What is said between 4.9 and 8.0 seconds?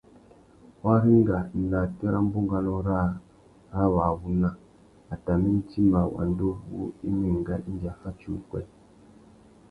a tà idjima wanda uwú i mà enga indi a